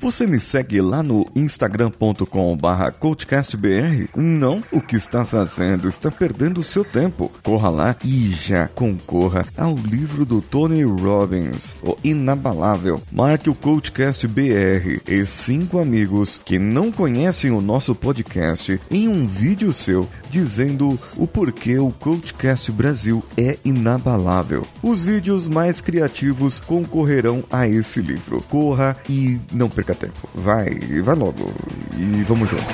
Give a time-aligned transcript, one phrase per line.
[0.00, 4.08] Você me segue lá no instagram.com/barra coachcastbr?
[4.16, 4.64] Não?
[4.72, 5.86] O que está fazendo?
[5.86, 7.30] Está perdendo seu tempo.
[7.42, 13.02] Corra lá e já concorra ao livro do Tony Robbins, o Inabalável.
[13.12, 19.26] Marque o Coachcast BR e cinco amigos que não conhecem o nosso podcast em um
[19.26, 24.66] vídeo seu dizendo o porquê o Coachcast Brasil é inabalável.
[24.82, 28.40] Os vídeos mais criativos concorrerão a esse livro.
[28.48, 30.28] Corra e não perca tempo.
[30.34, 30.70] Vai,
[31.02, 31.52] vai logo
[31.96, 32.66] e vamos juntos.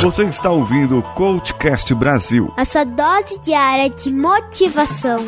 [0.00, 2.52] Você está ouvindo o Coachcast Brasil.
[2.56, 5.24] A sua dose diária de motivação.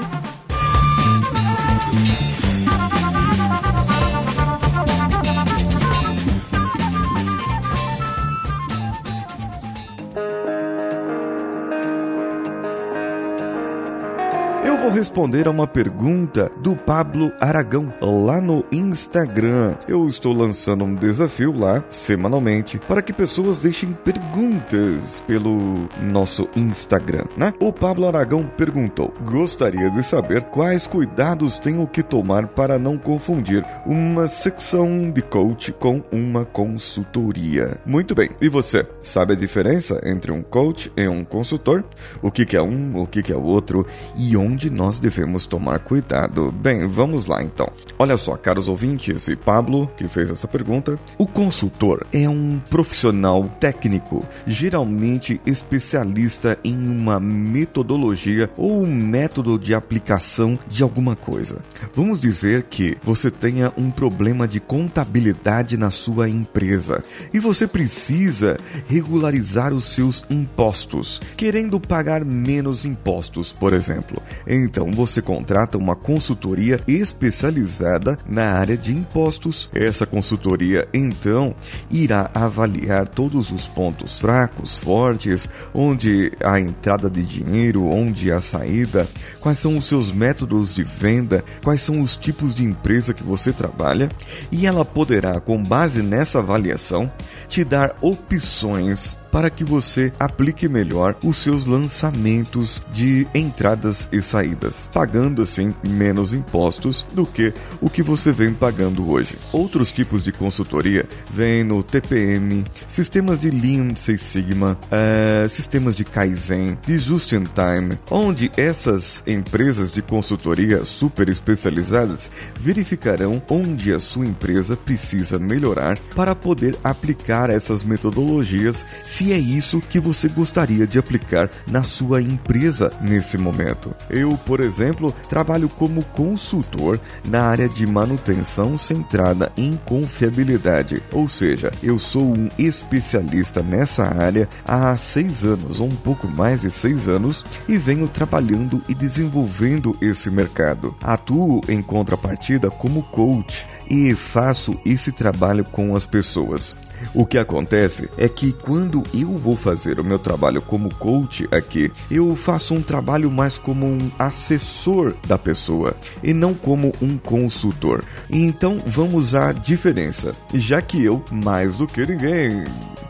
[14.86, 19.74] Vou responder a uma pergunta do Pablo Aragão lá no Instagram.
[19.88, 27.24] Eu estou lançando um desafio lá semanalmente para que pessoas deixem perguntas pelo nosso Instagram,
[27.36, 27.52] né?
[27.58, 33.66] O Pablo Aragão perguntou: "Gostaria de saber quais cuidados tenho que tomar para não confundir
[33.84, 38.30] uma secção de coach com uma consultoria?" Muito bem.
[38.40, 41.82] E você, sabe a diferença entre um coach e um consultor?
[42.22, 43.84] O que que é um, o que que é o outro
[44.16, 46.52] e onde nós devemos tomar cuidado?
[46.52, 47.72] Bem, vamos lá então.
[47.98, 53.48] Olha só, caros ouvintes e Pablo, que fez essa pergunta, o consultor é um profissional
[53.58, 61.58] técnico, geralmente especialista em uma metodologia ou um método de aplicação de alguma coisa.
[61.94, 68.58] Vamos dizer que você tenha um problema de contabilidade na sua empresa e você precisa
[68.86, 74.22] regularizar os seus impostos, querendo pagar menos impostos, por exemplo.
[74.66, 79.70] Então você contrata uma consultoria especializada na área de impostos.
[79.72, 81.54] Essa consultoria então
[81.88, 89.06] irá avaliar todos os pontos fracos, fortes, onde a entrada de dinheiro, onde a saída,
[89.40, 93.52] quais são os seus métodos de venda, quais são os tipos de empresa que você
[93.52, 94.08] trabalha,
[94.50, 97.10] e ela poderá, com base nessa avaliação,
[97.48, 104.88] te dar opções para que você aplique melhor os seus lançamentos de entradas e saídas,
[104.90, 109.36] pagando assim menos impostos do que o que você vem pagando hoje.
[109.52, 116.04] Outros tipos de consultoria vêm no TPM, sistemas de Lean Six Sigma, uh, sistemas de
[116.04, 123.98] Kaizen, de Just in Time, onde essas empresas de consultoria super especializadas verificarão onde a
[123.98, 130.28] sua empresa precisa melhorar para poder aplicar essas metodologias se se é isso que você
[130.28, 133.92] gostaria de aplicar na sua empresa nesse momento.
[134.08, 141.72] Eu, por exemplo, trabalho como consultor na área de manutenção centrada em confiabilidade, ou seja,
[141.82, 147.08] eu sou um especialista nessa área há seis anos, ou um pouco mais de seis
[147.08, 150.94] anos, e venho trabalhando e desenvolvendo esse mercado.
[151.02, 156.76] Atuo em contrapartida como coach e faço esse trabalho com as pessoas.
[157.16, 161.90] O que acontece é que quando eu vou fazer o meu trabalho como coach aqui,
[162.10, 168.04] eu faço um trabalho mais como um assessor da pessoa e não como um consultor.
[168.28, 172.66] Então vamos à diferença, já que eu, mais do que ninguém,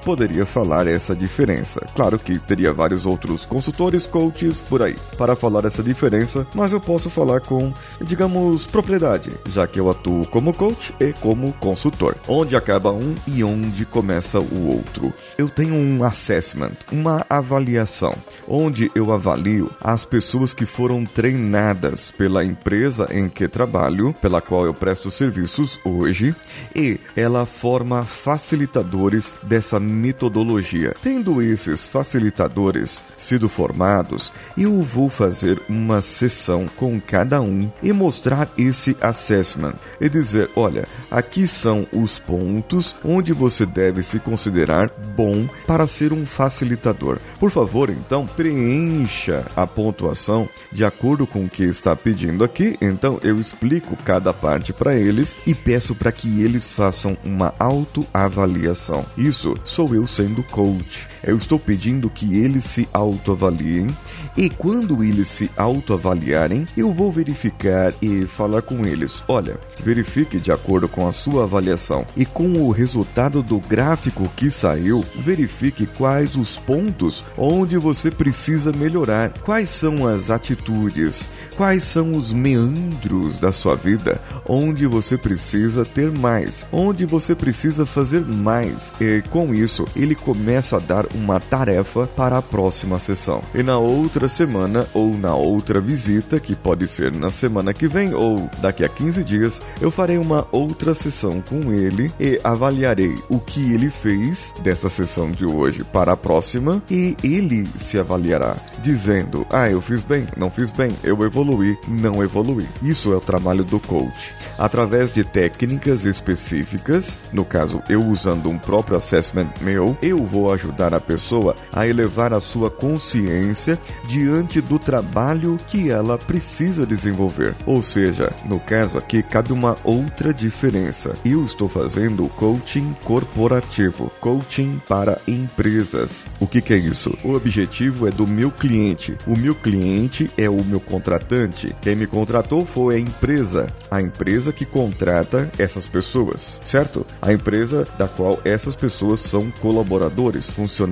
[0.07, 1.85] poderia falar essa diferença.
[1.97, 6.79] Claro que teria vários outros consultores, coaches por aí para falar essa diferença, mas eu
[6.79, 12.15] posso falar com, digamos, propriedade, já que eu atuo como coach e como consultor.
[12.29, 15.13] Onde acaba um e onde começa o outro.
[15.37, 18.15] Eu tenho um assessment, uma avaliação,
[18.47, 24.67] onde eu avalio as pessoas que foram treinadas pela empresa em que trabalho, pela qual
[24.67, 26.33] eu presto serviços hoje,
[26.77, 30.95] e ela forma facilitadores dessa metodologia.
[31.03, 38.49] Tendo esses facilitadores sido formados, eu vou fazer uma sessão com cada um e mostrar
[38.57, 45.49] esse assessment e dizer: olha, aqui são os pontos onde você deve se considerar bom
[45.67, 47.19] para ser um facilitador.
[47.39, 52.77] Por favor, então, preencha a pontuação de acordo com o que está pedindo aqui.
[52.81, 59.05] Então, eu explico cada parte para eles e peço para que eles façam uma autoavaliação.
[59.17, 61.07] Isso sou eu sendo coach.
[61.27, 63.89] Eu estou pedindo que eles se autoavaliem
[64.37, 70.53] e quando eles se autoavaliarem, eu vou verificar e falar com eles: olha, verifique de
[70.53, 76.37] acordo com a sua avaliação e com o resultado do gráfico que saiu, verifique quais
[76.37, 83.53] os pontos onde você precisa melhorar, quais são as atitudes, quais são os meandros da
[83.53, 88.93] sua vida onde você precisa ter mais, onde você precisa fazer mais.
[89.01, 93.43] E com isso, ele começa a dar uma tarefa para a próxima sessão.
[93.55, 98.15] E na outra semana ou na outra visita, que pode ser na semana que vem
[98.15, 103.39] ou daqui a 15 dias, eu farei uma outra sessão com ele e avaliarei o
[103.39, 109.47] que ele fez dessa sessão de hoje para a próxima e ele se avaliará, dizendo:
[109.51, 112.67] Ah, eu fiz bem, não fiz bem, eu evoluí, não evoluí.
[112.83, 114.35] Isso é o trabalho do coach.
[114.59, 120.95] Através de técnicas específicas, no caso eu usando um próprio assessment meu, eu vou ajudar
[120.95, 127.55] a pessoa a elevar a sua consciência diante do trabalho que ela precisa desenvolver.
[127.65, 131.15] Ou seja, no caso aqui cabe uma outra diferença.
[131.25, 136.25] Eu estou fazendo coaching corporativo, coaching para empresas.
[136.41, 137.17] O que, que é isso?
[137.25, 139.17] O objetivo é do meu cliente.
[139.27, 141.75] O meu cliente é o meu contratante.
[141.81, 147.07] Quem me contratou foi a empresa, a empresa que contrata essas pessoas, certo?
[147.21, 150.86] A empresa da qual essas pessoas são colaboradores, funcionários.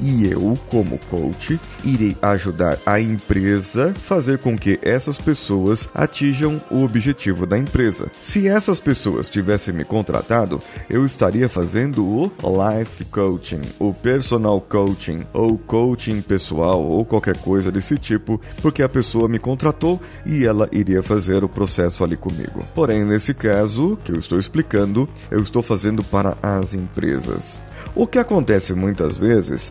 [0.00, 6.60] E eu, como coach, irei ajudar ajudar a empresa fazer com que essas pessoas atinjam
[6.70, 8.10] o objetivo da empresa.
[8.20, 15.24] Se essas pessoas tivessem me contratado, eu estaria fazendo o life coaching, o personal coaching,
[15.32, 20.68] ou coaching pessoal, ou qualquer coisa desse tipo, porque a pessoa me contratou e ela
[20.72, 22.64] iria fazer o processo ali comigo.
[22.74, 27.60] Porém, nesse caso que eu estou explicando, eu estou fazendo para as empresas.
[27.94, 29.27] O que acontece muitas vezes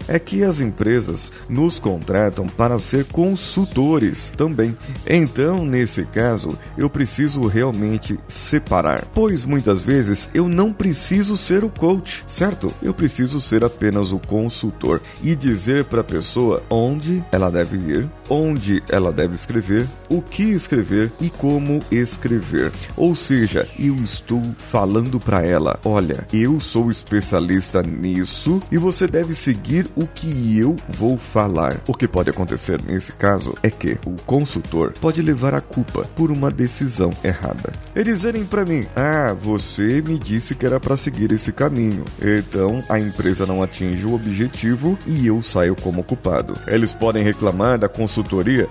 [0.08, 4.78] é que as empresas nos contratam para ser consultores também.
[5.06, 11.70] Então, nesse caso, eu preciso realmente separar, pois muitas vezes eu não preciso ser o
[11.70, 12.68] coach, certo?
[12.82, 18.10] Eu preciso ser apenas o consultor e dizer para a pessoa onde ela deve ir,
[18.30, 22.72] onde ela deve escrever, o que escrever e como escrever.
[22.96, 29.34] Ou seja, eu estou falando para ela: olha, eu sou especialista nisso e você deve
[29.34, 31.82] seguir o que eu vou falar.
[31.88, 36.32] O que pode acontecer nesse caso é que o consultor pode levar a culpa por
[36.32, 37.72] uma decisão errada.
[37.96, 42.04] E dizerem para mim: "Ah, você me disse que era para seguir esse caminho".
[42.22, 46.54] Então a empresa não atinge o objetivo e eu saio como culpado.
[46.68, 48.17] Eles podem reclamar da consultoria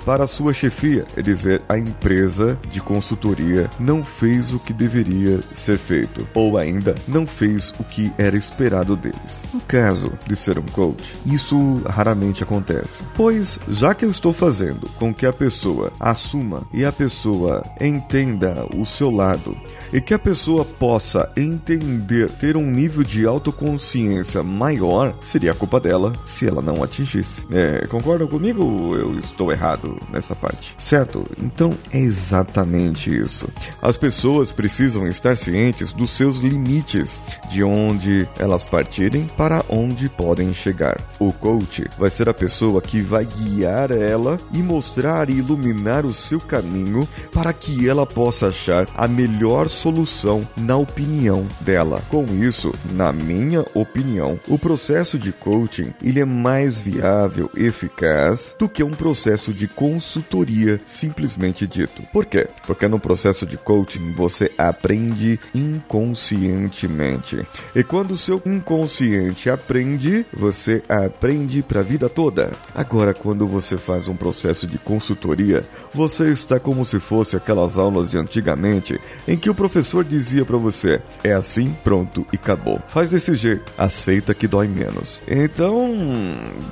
[0.05, 5.41] para a sua chefia e dizer: "A empresa de consultoria não fez o que deveria
[5.53, 9.43] ser feito ou ainda não fez o que era esperado deles".
[9.53, 14.89] No caso de ser um coach, isso raramente acontece, pois já que eu estou fazendo
[14.99, 19.57] com que a pessoa assuma e a pessoa entenda o seu lado
[19.93, 25.81] e que a pessoa possa entender, ter um nível de autoconsciência maior, seria a culpa
[25.81, 27.47] dela se ela não atingisse.
[27.51, 28.97] É, concordam comigo
[29.37, 30.75] estou errado nessa parte?
[30.79, 31.25] Certo?
[31.39, 33.47] Então é exatamente isso.
[33.83, 40.53] As pessoas precisam estar cientes dos seus limites, de onde elas partirem para onde podem
[40.53, 40.99] chegar.
[41.21, 46.15] O coach vai ser a pessoa que vai guiar ela e mostrar e iluminar o
[46.15, 52.03] seu caminho para que ela possa achar a melhor solução na opinião dela.
[52.09, 58.69] Com isso, na minha opinião, o processo de coaching ele é mais viável eficaz do
[58.69, 62.03] que um processo de consultoria simplesmente dito.
[62.13, 62.47] Por quê?
[62.67, 67.45] Porque no processo de coaching você aprende inconscientemente.
[67.75, 72.53] E quando o seu inconsciente aprende, você aprende para a vida toda.
[72.75, 78.11] Agora, quando você faz um processo de consultoria, você está como se fosse aquelas aulas
[78.11, 82.81] de antigamente em que o professor dizia para você: é assim, pronto e acabou.
[82.89, 85.21] Faz desse jeito, aceita que dói menos.
[85.27, 85.97] Então,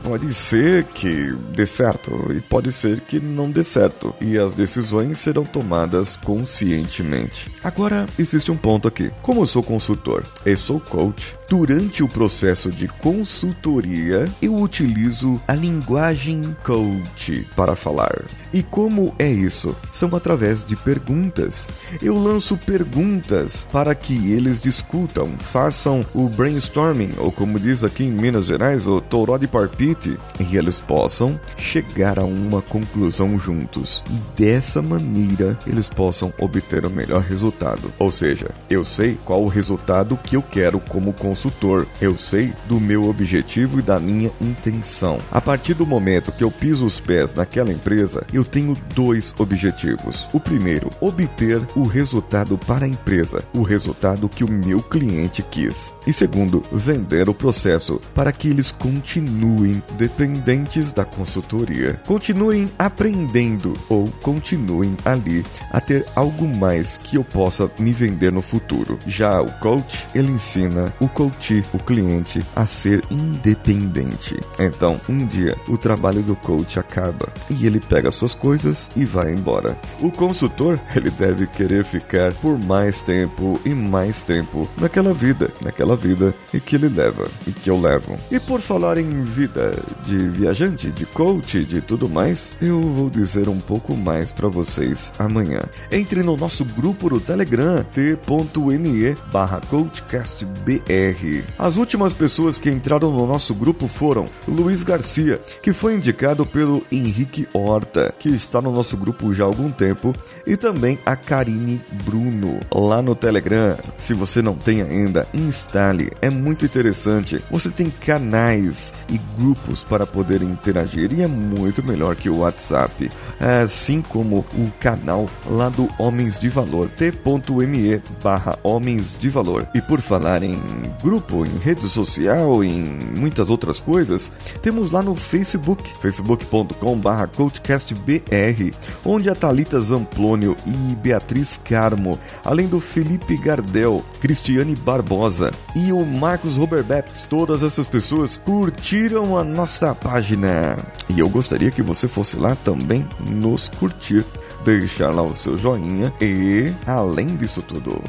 [0.03, 5.19] pode ser que dê certo e pode ser que não dê certo, e as decisões
[5.19, 7.51] serão tomadas conscientemente.
[7.63, 9.11] Agora, existe um ponto aqui.
[9.23, 15.55] Como eu sou consultor e sou coach, durante o processo de consultoria, eu utilizo a
[15.55, 18.25] linguagem coach para falar.
[18.53, 19.75] E como é isso?
[19.93, 21.69] São através de perguntas.
[22.01, 28.11] Eu lanço perguntas para que eles discutam, façam o brainstorming, ou como diz aqui em
[28.11, 34.03] Minas Gerais, o toró de parpite, e eles possam chegar a um uma conclusão juntos
[34.11, 37.93] e dessa maneira eles possam obter o melhor resultado.
[37.99, 42.81] Ou seja, eu sei qual o resultado que eu quero como consultor, eu sei do
[42.81, 45.19] meu objetivo e da minha intenção.
[45.31, 50.27] A partir do momento que eu piso os pés naquela empresa, eu tenho dois objetivos.
[50.33, 55.93] O primeiro, obter o resultado para a empresa, o resultado que o meu cliente quis.
[56.07, 64.07] E segundo, vender o processo para que eles continuem dependentes da consultoria, continuem aprendendo ou
[64.23, 68.99] continuem ali a ter algo mais que eu possa me vender no futuro.
[69.07, 74.41] Já o coach, ele ensina o coach, o cliente, a ser independente.
[74.59, 79.31] Então, um dia, o trabalho do coach acaba e ele pega suas coisas e vai
[79.31, 79.77] embora.
[80.01, 85.95] O consultor, ele deve querer ficar por mais tempo e mais tempo naquela vida, naquela
[85.95, 88.19] vida e que ele leva e que eu levo.
[88.31, 93.49] E por falar em vida de viajante, de coach, de tudo mais, eu vou dizer
[93.49, 95.61] um pouco mais para vocês amanhã.
[95.91, 101.45] Entre no nosso grupo do Telegram t.me barra coachcastbr.
[101.59, 106.83] As últimas pessoas que entraram no nosso grupo foram Luiz Garcia, que foi indicado pelo
[106.91, 110.15] Henrique Horta, que está no nosso grupo já há algum tempo,
[110.47, 113.77] e também a Karine Bruno, lá no Telegram.
[113.99, 117.43] Se você não tem ainda, instale, é muito interessante.
[117.51, 123.11] Você tem canais e grupos para poder interagir e é muito melhor que o WhatsApp,
[123.41, 129.67] assim como o canal lá do Homens de Valor, t.me barra Homens de Valor.
[129.75, 130.61] E por falar em
[131.03, 134.33] grupo, em rede social, em muitas outras coisas,
[134.63, 138.73] temos lá no Facebook, facebook.com barra coachcastbr,
[139.05, 146.05] onde a Thalita Zamplônio e Beatriz Carmo, além do Felipe Gardel, Cristiane Barbosa e o
[146.05, 150.77] Marcos Roberbeck, todas essas pessoas curtiram a nossa página.
[151.09, 154.25] E eu gostaria que você fosse lá também nos curtir
[154.65, 158.03] deixar lá o seu joinha e, além disso tudo,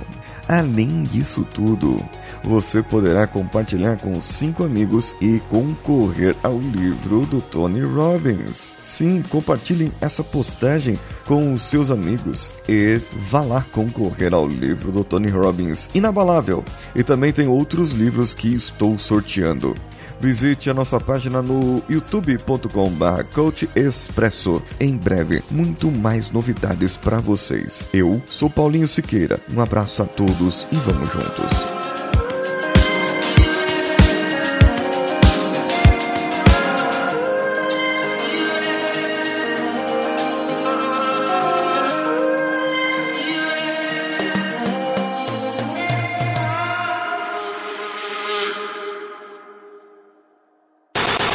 [0.48, 2.04] além disso tudo,
[2.44, 8.78] você poderá compartilhar com cinco amigos e concorrer ao livro do Tony Robbins.
[8.82, 15.04] Sim, compartilhem essa postagem com os seus amigos e vá lá concorrer ao livro do
[15.04, 16.64] Tony Robbins Inabalável.
[16.96, 19.76] E também tem outros livros que estou sorteando.
[20.20, 24.62] Visite a nossa página no youtube.com.br Coach Expresso.
[24.80, 27.88] Em breve, muito mais novidades para vocês.
[27.94, 29.40] Eu sou Paulinho Siqueira.
[29.54, 31.75] Um abraço a todos e vamos juntos.